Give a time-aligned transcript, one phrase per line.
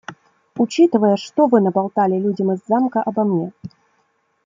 [0.57, 3.51] Учитывая, что вы наболтали людям из Замка обо мне.